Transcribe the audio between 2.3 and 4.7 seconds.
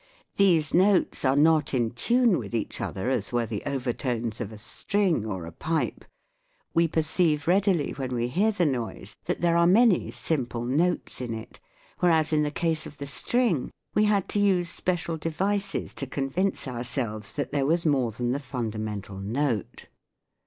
with each other, as were the over tones of a